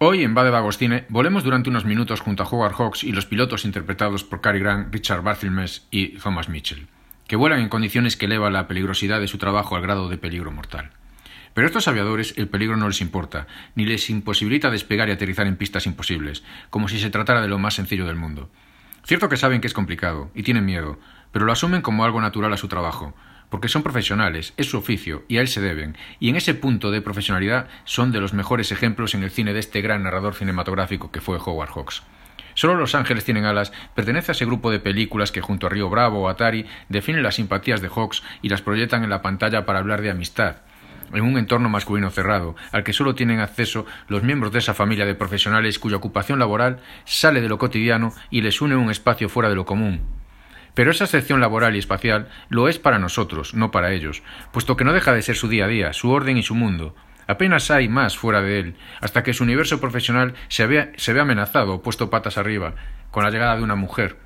Hoy 0.00 0.22
en 0.22 0.32
Bade 0.32 0.50
Bagostine 0.50 1.06
volemos 1.08 1.42
durante 1.42 1.70
unos 1.70 1.84
minutos 1.84 2.20
junto 2.20 2.44
a 2.44 2.46
Howard 2.46 2.74
Hawks 2.74 3.02
y 3.02 3.10
los 3.10 3.26
pilotos 3.26 3.64
interpretados 3.64 4.22
por 4.22 4.40
Cary 4.40 4.60
Grant, 4.60 4.94
Richard 4.94 5.22
Barthelmess 5.22 5.88
y 5.90 6.10
Thomas 6.18 6.48
Mitchell, 6.48 6.86
que 7.26 7.34
vuelan 7.34 7.58
en 7.58 7.68
condiciones 7.68 8.16
que 8.16 8.26
elevan 8.26 8.52
la 8.52 8.68
peligrosidad 8.68 9.18
de 9.18 9.26
su 9.26 9.38
trabajo 9.38 9.74
al 9.74 9.82
grado 9.82 10.08
de 10.08 10.16
peligro 10.16 10.52
mortal. 10.52 10.92
Pero 11.52 11.66
a 11.66 11.70
estos 11.70 11.88
aviadores 11.88 12.34
el 12.36 12.46
peligro 12.46 12.76
no 12.76 12.86
les 12.86 13.00
importa, 13.00 13.48
ni 13.74 13.86
les 13.86 14.08
imposibilita 14.08 14.70
despegar 14.70 15.08
y 15.08 15.12
aterrizar 15.12 15.48
en 15.48 15.56
pistas 15.56 15.86
imposibles, 15.86 16.44
como 16.70 16.86
si 16.86 17.00
se 17.00 17.10
tratara 17.10 17.40
de 17.40 17.48
lo 17.48 17.58
más 17.58 17.74
sencillo 17.74 18.06
del 18.06 18.14
mundo. 18.14 18.52
Cierto 19.02 19.28
que 19.28 19.36
saben 19.36 19.60
que 19.60 19.66
es 19.66 19.74
complicado, 19.74 20.30
y 20.32 20.44
tienen 20.44 20.64
miedo, 20.64 21.00
pero 21.32 21.44
lo 21.44 21.50
asumen 21.50 21.82
como 21.82 22.04
algo 22.04 22.20
natural 22.20 22.52
a 22.52 22.56
su 22.56 22.68
trabajo, 22.68 23.16
porque 23.48 23.68
son 23.68 23.82
profesionales, 23.82 24.52
es 24.56 24.70
su 24.70 24.78
oficio, 24.78 25.24
y 25.28 25.38
a 25.38 25.40
él 25.40 25.48
se 25.48 25.60
deben, 25.60 25.96
y 26.20 26.28
en 26.28 26.36
ese 26.36 26.54
punto 26.54 26.90
de 26.90 27.02
profesionalidad 27.02 27.68
son 27.84 28.12
de 28.12 28.20
los 28.20 28.34
mejores 28.34 28.72
ejemplos 28.72 29.14
en 29.14 29.22
el 29.22 29.30
cine 29.30 29.52
de 29.52 29.60
este 29.60 29.80
gran 29.80 30.02
narrador 30.02 30.34
cinematográfico 30.34 31.10
que 31.10 31.20
fue 31.20 31.38
Howard 31.38 31.70
Hawks. 31.70 32.02
Solo 32.54 32.74
Los 32.74 32.96
Ángeles 32.96 33.24
tienen 33.24 33.44
alas 33.44 33.72
pertenece 33.94 34.32
a 34.32 34.34
ese 34.34 34.44
grupo 34.44 34.70
de 34.70 34.80
películas 34.80 35.30
que 35.30 35.40
junto 35.40 35.66
a 35.68 35.70
Río 35.70 35.88
Bravo 35.88 36.22
o 36.22 36.28
Atari 36.28 36.66
definen 36.88 37.22
las 37.22 37.36
simpatías 37.36 37.80
de 37.80 37.88
Hawks 37.88 38.24
y 38.42 38.48
las 38.48 38.62
proyectan 38.62 39.04
en 39.04 39.10
la 39.10 39.22
pantalla 39.22 39.64
para 39.64 39.78
hablar 39.78 40.02
de 40.02 40.10
amistad, 40.10 40.56
en 41.12 41.22
un 41.22 41.38
entorno 41.38 41.68
masculino 41.68 42.10
cerrado, 42.10 42.56
al 42.72 42.82
que 42.82 42.92
solo 42.92 43.14
tienen 43.14 43.38
acceso 43.38 43.86
los 44.08 44.24
miembros 44.24 44.52
de 44.52 44.58
esa 44.58 44.74
familia 44.74 45.06
de 45.06 45.14
profesionales 45.14 45.78
cuya 45.78 45.98
ocupación 45.98 46.40
laboral 46.40 46.80
sale 47.04 47.40
de 47.40 47.48
lo 47.48 47.58
cotidiano 47.58 48.12
y 48.28 48.40
les 48.40 48.60
une 48.60 48.76
un 48.76 48.90
espacio 48.90 49.28
fuera 49.28 49.48
de 49.48 49.54
lo 49.54 49.64
común, 49.64 50.17
pero 50.78 50.92
esa 50.92 51.08
sección 51.08 51.40
laboral 51.40 51.74
y 51.74 51.80
espacial 51.80 52.28
lo 52.50 52.68
es 52.68 52.78
para 52.78 53.00
nosotros, 53.00 53.52
no 53.52 53.72
para 53.72 53.90
ellos, 53.90 54.22
puesto 54.52 54.76
que 54.76 54.84
no 54.84 54.92
deja 54.92 55.12
de 55.12 55.22
ser 55.22 55.34
su 55.34 55.48
día 55.48 55.64
a 55.64 55.66
día, 55.66 55.92
su 55.92 56.08
orden 56.08 56.36
y 56.36 56.44
su 56.44 56.54
mundo. 56.54 56.94
Apenas 57.26 57.72
hay 57.72 57.88
más 57.88 58.16
fuera 58.16 58.42
de 58.42 58.60
él, 58.60 58.76
hasta 59.00 59.24
que 59.24 59.34
su 59.34 59.42
universo 59.42 59.80
profesional 59.80 60.34
se 60.46 60.68
ve, 60.68 61.20
amenazado 61.20 61.74
o 61.74 61.82
puesto 61.82 62.10
patas 62.10 62.38
arriba, 62.38 62.76
con 63.10 63.24
la 63.24 63.30
llegada 63.30 63.56
de 63.56 63.64
una 63.64 63.74
mujer. 63.74 64.18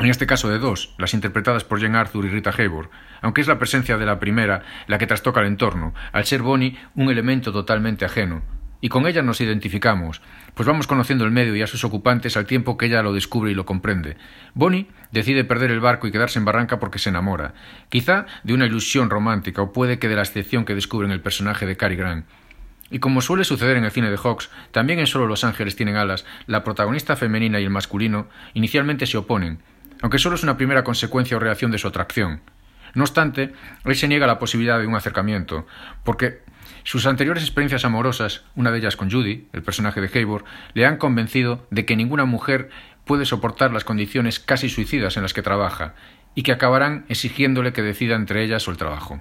En 0.00 0.06
este 0.06 0.26
caso 0.26 0.48
de 0.48 0.58
dos, 0.58 0.92
las 0.98 1.14
interpretadas 1.14 1.62
por 1.62 1.80
Jane 1.80 1.98
Arthur 1.98 2.24
y 2.24 2.30
Rita 2.30 2.50
Hayworth, 2.50 2.90
aunque 3.22 3.40
es 3.40 3.46
la 3.46 3.60
presencia 3.60 3.96
de 3.96 4.06
la 4.06 4.18
primera 4.18 4.62
la 4.88 4.98
que 4.98 5.06
trastoca 5.06 5.38
el 5.38 5.46
entorno, 5.46 5.94
al 6.10 6.24
ser 6.24 6.42
Bonnie 6.42 6.80
un 6.96 7.10
elemento 7.10 7.52
totalmente 7.52 8.04
ajeno, 8.04 8.42
y 8.80 8.88
con 8.88 9.06
ella 9.06 9.22
nos 9.22 9.40
identificamos, 9.40 10.22
pues 10.54 10.66
vamos 10.66 10.86
conociendo 10.86 11.24
el 11.24 11.30
medio 11.30 11.54
y 11.54 11.62
a 11.62 11.66
sus 11.66 11.84
ocupantes 11.84 12.36
al 12.36 12.46
tiempo 12.46 12.76
que 12.76 12.86
ella 12.86 13.02
lo 13.02 13.12
descubre 13.12 13.50
y 13.50 13.54
lo 13.54 13.66
comprende. 13.66 14.16
Bonnie 14.54 14.88
decide 15.12 15.44
perder 15.44 15.70
el 15.70 15.80
barco 15.80 16.06
y 16.06 16.12
quedarse 16.12 16.38
en 16.38 16.44
Barranca 16.44 16.78
porque 16.78 16.98
se 16.98 17.10
enamora, 17.10 17.54
quizá 17.88 18.26
de 18.42 18.54
una 18.54 18.66
ilusión 18.66 19.10
romántica 19.10 19.62
o 19.62 19.72
puede 19.72 19.98
que 19.98 20.08
de 20.08 20.16
la 20.16 20.22
excepción 20.22 20.64
que 20.64 20.74
descubre 20.74 21.06
en 21.06 21.12
el 21.12 21.20
personaje 21.20 21.66
de 21.66 21.76
Cary 21.76 21.96
Grant. 21.96 22.26
Y 22.90 22.98
como 22.98 23.20
suele 23.20 23.44
suceder 23.44 23.76
en 23.76 23.84
el 23.84 23.92
cine 23.92 24.10
de 24.10 24.16
Hawks, 24.16 24.50
también 24.72 24.98
en 24.98 25.06
Solo 25.06 25.26
los 25.26 25.44
ángeles 25.44 25.76
tienen 25.76 25.96
alas, 25.96 26.24
la 26.46 26.64
protagonista 26.64 27.14
femenina 27.14 27.60
y 27.60 27.64
el 27.64 27.70
masculino 27.70 28.28
inicialmente 28.54 29.06
se 29.06 29.16
oponen, 29.16 29.62
aunque 30.02 30.18
solo 30.18 30.34
es 30.34 30.42
una 30.42 30.56
primera 30.56 30.82
consecuencia 30.82 31.36
o 31.36 31.40
reacción 31.40 31.70
de 31.70 31.78
su 31.78 31.86
atracción. 31.86 32.40
No 32.94 33.04
obstante, 33.04 33.52
él 33.84 33.94
se 33.94 34.08
niega 34.08 34.26
la 34.26 34.40
posibilidad 34.40 34.80
de 34.80 34.86
un 34.86 34.96
acercamiento, 34.96 35.66
porque 36.02 36.42
sus 36.84 37.06
anteriores 37.06 37.42
experiencias 37.42 37.84
amorosas, 37.84 38.44
una 38.54 38.70
de 38.70 38.78
ellas 38.78 38.96
con 38.96 39.10
Judy, 39.10 39.48
el 39.52 39.62
personaje 39.62 40.00
de 40.00 40.10
Hayward, 40.18 40.44
le 40.74 40.86
han 40.86 40.96
convencido 40.96 41.66
de 41.70 41.84
que 41.84 41.96
ninguna 41.96 42.24
mujer 42.24 42.70
puede 43.04 43.26
soportar 43.26 43.72
las 43.72 43.84
condiciones 43.84 44.40
casi 44.40 44.68
suicidas 44.68 45.16
en 45.16 45.22
las 45.22 45.34
que 45.34 45.42
trabaja, 45.42 45.94
y 46.34 46.42
que 46.42 46.52
acabarán 46.52 47.04
exigiéndole 47.08 47.72
que 47.72 47.82
decida 47.82 48.14
entre 48.14 48.44
ellas 48.44 48.66
o 48.68 48.70
el 48.70 48.76
trabajo. 48.76 49.20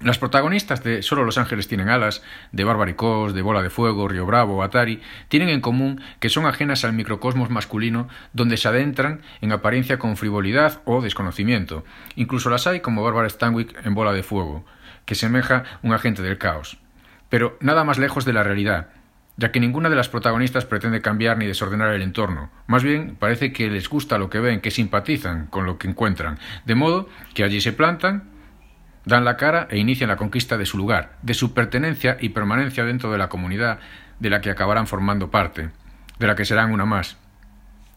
Las 0.00 0.18
protagonistas 0.18 0.82
de 0.82 1.00
Solo 1.00 1.24
los 1.24 1.38
ángeles 1.38 1.68
tienen 1.68 1.88
alas, 1.88 2.24
de 2.50 2.64
Barbaricós, 2.64 3.34
de 3.34 3.42
Bola 3.42 3.62
de 3.62 3.70
Fuego, 3.70 4.08
Río 4.08 4.26
Bravo, 4.26 4.64
Atari, 4.64 5.00
tienen 5.28 5.48
en 5.48 5.60
común 5.60 6.00
que 6.18 6.28
son 6.28 6.44
ajenas 6.44 6.84
al 6.84 6.92
microcosmos 6.92 7.50
masculino 7.50 8.08
donde 8.32 8.56
se 8.56 8.66
adentran 8.66 9.20
en 9.42 9.52
apariencia 9.52 10.00
con 10.00 10.16
frivolidad 10.16 10.82
o 10.86 11.02
desconocimiento. 11.02 11.84
Incluso 12.16 12.50
las 12.50 12.66
hay 12.66 12.80
como 12.80 13.04
Barbara 13.04 13.28
Stanwyck 13.28 13.86
en 13.86 13.94
Bola 13.94 14.12
de 14.12 14.24
Fuego 14.24 14.64
que 15.04 15.14
semeja 15.14 15.64
un 15.82 15.92
agente 15.92 16.22
del 16.22 16.38
caos. 16.38 16.78
Pero 17.28 17.56
nada 17.60 17.84
más 17.84 17.98
lejos 17.98 18.24
de 18.24 18.32
la 18.32 18.42
realidad, 18.42 18.88
ya 19.36 19.50
que 19.50 19.60
ninguna 19.60 19.88
de 19.88 19.96
las 19.96 20.08
protagonistas 20.08 20.66
pretende 20.66 21.00
cambiar 21.00 21.38
ni 21.38 21.46
desordenar 21.46 21.92
el 21.94 22.02
entorno. 22.02 22.50
Más 22.66 22.82
bien, 22.82 23.16
parece 23.18 23.52
que 23.52 23.70
les 23.70 23.88
gusta 23.88 24.18
lo 24.18 24.30
que 24.30 24.40
ven, 24.40 24.60
que 24.60 24.70
simpatizan 24.70 25.46
con 25.46 25.64
lo 25.64 25.78
que 25.78 25.88
encuentran, 25.88 26.38
de 26.64 26.74
modo 26.74 27.08
que 27.34 27.44
allí 27.44 27.60
se 27.60 27.72
plantan, 27.72 28.30
dan 29.04 29.24
la 29.24 29.36
cara 29.36 29.66
e 29.70 29.78
inician 29.78 30.08
la 30.08 30.16
conquista 30.16 30.56
de 30.56 30.66
su 30.66 30.76
lugar, 30.76 31.16
de 31.22 31.34
su 31.34 31.54
pertenencia 31.54 32.16
y 32.20 32.30
permanencia 32.30 32.84
dentro 32.84 33.10
de 33.10 33.18
la 33.18 33.28
comunidad 33.28 33.80
de 34.20 34.30
la 34.30 34.40
que 34.40 34.50
acabarán 34.50 34.86
formando 34.86 35.30
parte, 35.30 35.70
de 36.18 36.26
la 36.26 36.36
que 36.36 36.44
serán 36.44 36.72
una 36.72 36.84
más. 36.84 37.16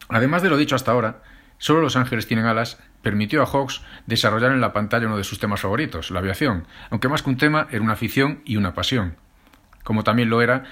Además 0.08 0.42
de 0.42 0.50
lo 0.50 0.56
dicho 0.56 0.74
hasta 0.74 0.92
ahora, 0.92 1.22
solo 1.58 1.80
los 1.80 1.96
ángeles 1.96 2.26
tienen 2.26 2.46
alas 2.46 2.78
permitió 3.06 3.40
a 3.40 3.46
Hawks 3.46 3.82
desarrollar 4.06 4.50
en 4.50 4.60
la 4.60 4.72
pantalla 4.72 5.06
uno 5.06 5.16
de 5.16 5.22
sus 5.22 5.38
temas 5.38 5.60
favoritos, 5.60 6.10
la 6.10 6.18
aviación, 6.18 6.66
aunque 6.90 7.08
más 7.08 7.22
que 7.22 7.30
un 7.30 7.36
tema 7.36 7.68
era 7.70 7.80
una 7.80 7.92
afición 7.92 8.42
y 8.44 8.56
una 8.56 8.74
pasión, 8.74 9.14
como 9.84 10.02
también 10.02 10.28
lo 10.28 10.42
era 10.42 10.64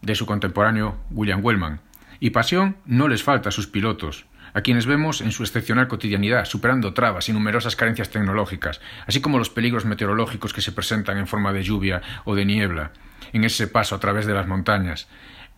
de 0.00 0.14
su 0.14 0.24
contemporáneo 0.24 0.96
William 1.10 1.44
Wellman. 1.44 1.80
Y 2.18 2.30
pasión 2.30 2.78
no 2.86 3.08
les 3.08 3.22
falta 3.22 3.50
a 3.50 3.52
sus 3.52 3.66
pilotos, 3.66 4.24
a 4.54 4.62
quienes 4.62 4.86
vemos 4.86 5.20
en 5.20 5.32
su 5.32 5.42
excepcional 5.42 5.86
cotidianidad, 5.86 6.46
superando 6.46 6.94
trabas 6.94 7.28
y 7.28 7.34
numerosas 7.34 7.76
carencias 7.76 8.08
tecnológicas, 8.08 8.80
así 9.06 9.20
como 9.20 9.36
los 9.36 9.50
peligros 9.50 9.84
meteorológicos 9.84 10.54
que 10.54 10.62
se 10.62 10.72
presentan 10.72 11.18
en 11.18 11.26
forma 11.26 11.52
de 11.52 11.62
lluvia 11.62 12.00
o 12.24 12.34
de 12.34 12.46
niebla, 12.46 12.92
en 13.34 13.44
ese 13.44 13.66
paso 13.66 13.94
a 13.94 14.00
través 14.00 14.24
de 14.24 14.32
las 14.32 14.46
montañas. 14.46 15.08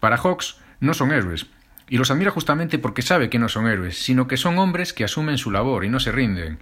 Para 0.00 0.16
Hawks 0.16 0.58
no 0.80 0.94
son 0.94 1.12
héroes, 1.12 1.46
y 1.88 1.98
los 1.98 2.10
admira 2.10 2.30
justamente 2.30 2.78
porque 2.78 3.02
sabe 3.02 3.28
que 3.28 3.38
no 3.38 3.48
son 3.48 3.66
héroes, 3.66 4.02
sino 4.02 4.26
que 4.26 4.36
son 4.36 4.58
hombres 4.58 4.92
que 4.92 5.04
asumen 5.04 5.38
su 5.38 5.50
labor 5.50 5.84
y 5.84 5.88
no 5.88 6.00
se 6.00 6.12
rinden. 6.12 6.58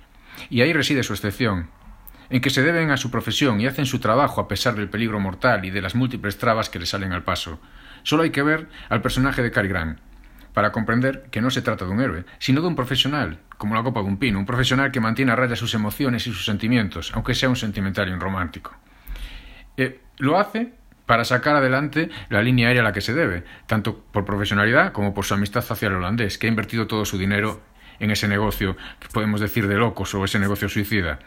Y 0.51 0.63
ahí 0.63 0.73
reside 0.73 1.03
su 1.03 1.13
excepción, 1.13 1.71
en 2.31 2.41
que 2.41 2.51
se 2.51 2.63
deben 2.63 2.91
a 2.91 2.97
su 2.97 3.11
profesión 3.11 3.61
y 3.61 3.67
hacen 3.67 3.87
su 3.87 4.01
trabajo 4.01 4.41
a 4.41 4.49
pesar 4.49 4.75
del 4.75 4.89
peligro 4.89 5.21
mortal 5.21 5.65
y 5.65 5.71
de 5.71 5.83
las 5.83 5.95
múltiples 5.95 6.39
trabas 6.39 6.71
que 6.71 6.79
le 6.79 6.87
salen 6.87 7.13
al 7.13 7.25
paso. 7.25 7.61
Solo 8.03 8.23
hay 8.25 8.31
que 8.31 8.43
ver 8.43 8.69
al 8.89 9.03
personaje 9.03 9.43
de 9.43 9.51
Cary 9.51 9.69
Grant 9.69 9.99
para 10.53 10.73
comprender 10.73 11.27
que 11.31 11.41
no 11.41 11.51
se 11.51 11.63
trata 11.63 11.85
de 11.85 11.91
un 11.91 12.01
héroe, 12.01 12.25
sino 12.39 12.61
de 12.61 12.67
un 12.67 12.77
profesional, 12.77 13.39
como 13.59 13.75
la 13.75 13.83
copa 13.83 14.01
de 14.01 14.07
un 14.07 14.19
pino, 14.19 14.39
un 14.39 14.47
profesional 14.47 14.91
que 14.91 15.01
mantiene 15.01 15.33
a 15.33 15.37
raya 15.37 15.57
sus 15.57 15.75
emociones 15.75 16.27
y 16.27 16.33
sus 16.33 16.45
sentimientos, 16.45 17.13
aunque 17.15 17.35
sea 17.35 17.49
un 17.49 17.57
sentimental 17.57 18.09
y 18.09 18.13
un 18.13 18.21
romántico. 18.21 18.75
Eh, 19.77 20.01
lo 20.19 20.39
hace 20.39 20.75
para 21.07 21.25
sacar 21.25 21.57
adelante 21.57 22.11
la 22.29 22.43
línea 22.43 22.69
aérea 22.69 22.83
a 22.83 22.85
la 22.85 22.93
que 22.93 23.01
se 23.01 23.15
debe, 23.15 23.45
tanto 23.67 24.05
por 24.13 24.25
profesionalidad 24.25 24.93
como 24.93 25.15
por 25.15 25.25
su 25.25 25.35
amistad 25.35 25.65
hacia 25.69 25.89
el 25.89 25.95
holandés, 25.95 26.39
que 26.39 26.47
ha 26.47 26.51
invertido 26.51 26.87
todo 26.87 27.05
su 27.05 27.19
dinero 27.19 27.61
en 27.99 28.11
ese 28.11 28.29
negocio 28.29 28.77
que 28.99 29.09
podemos 29.09 29.41
decir 29.41 29.69
de 29.69 29.77
locos 29.77 30.15
o 30.15 30.25
ese 30.25 30.39
negocio 30.39 30.69
suicida 30.69 31.19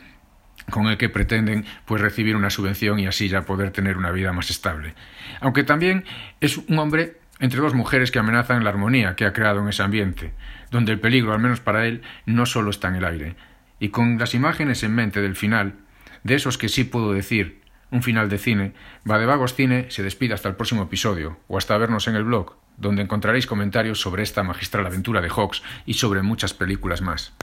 con 0.69 0.88
el 0.88 0.97
que 0.97 1.09
pretenden 1.09 1.66
pues 1.85 2.02
recibir 2.02 2.35
una 2.35 2.50
subvención 2.50 3.00
y 3.00 3.08
así 3.08 3.28
ya 3.28 3.44
poder 3.44 3.72
tener 3.72 3.97
una 3.97 4.12
vida 4.12 4.34
más 4.34 4.50
estable. 4.50 4.96
Aunque 5.40 5.64
también 5.64 6.06
es 6.41 6.58
un 6.58 6.80
hombre 6.80 7.18
entre 7.40 7.59
dos 7.59 7.74
mujeres 7.74 8.12
que 8.12 8.19
amenazan 8.19 8.64
la 8.64 8.69
armonía 8.69 9.16
que 9.16 9.25
ha 9.25 9.34
creado 9.34 9.62
en 9.62 9.68
ese 9.68 9.84
ambiente, 9.84 10.34
donde 10.72 10.91
el 10.91 11.00
peligro, 11.00 11.34
al 11.34 11.40
menos 11.40 11.59
para 11.59 11.85
él, 11.85 12.02
no 12.25 12.46
solo 12.46 12.69
está 12.69 12.88
en 12.88 12.96
el 12.96 13.06
aire. 13.06 13.35
Y 13.80 13.90
con 13.90 14.18
las 14.18 14.34
imágenes 14.34 14.84
en 14.84 14.96
mente 14.96 15.22
del 15.22 15.35
final, 15.35 15.75
de 16.24 16.35
esos 16.35 16.58
que 16.58 16.69
sí 16.69 16.85
puedo 16.85 17.14
decir 17.14 17.62
un 17.91 18.03
final 18.03 18.29
de 18.29 18.38
cine, 18.38 18.73
Vagos 19.03 19.53
Cine 19.53 19.88
se 19.90 20.03
despide 20.03 20.34
hasta 20.34 20.50
el 20.50 20.56
próximo 20.56 20.84
episodio, 20.84 21.38
o 21.47 21.57
hasta 21.57 21.78
vernos 21.78 22.07
en 22.07 22.16
el 22.16 22.23
blog, 22.23 22.56
donde 22.78 23.01
encontraréis 23.01 23.47
comentarios 23.47 24.01
sobre 24.01 24.23
esta 24.23 24.44
magistral 24.44 24.85
aventura 24.85 25.22
de 25.22 25.29
Hawks 25.29 25.63
y 25.85 25.96
sobre 25.96 26.22
muchas 26.22 26.53
películas 26.53 27.01
más. 27.01 27.34